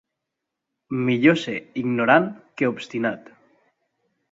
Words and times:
Millor 1.09 1.37
ser 1.41 1.53
ignorant 1.83 2.27
que 2.61 2.73
obstinat. 2.73 3.33